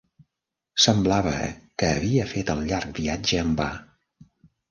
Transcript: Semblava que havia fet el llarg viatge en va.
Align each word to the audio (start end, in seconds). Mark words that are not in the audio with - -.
Semblava 0.85 1.33
que 1.83 1.89
havia 1.97 2.25
fet 2.31 2.51
el 2.55 2.63
llarg 2.71 2.97
viatge 3.01 3.43
en 3.45 3.53
va. 3.61 3.71